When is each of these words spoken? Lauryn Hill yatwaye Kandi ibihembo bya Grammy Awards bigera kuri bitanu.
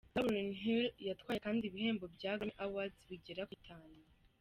Lauryn 0.15 0.49
Hill 0.61 0.85
yatwaye 1.07 1.39
Kandi 1.45 1.61
ibihembo 1.65 2.05
bya 2.15 2.31
Grammy 2.37 2.55
Awards 2.65 2.99
bigera 3.09 3.47
kuri 3.47 3.59
bitanu. 3.59 3.95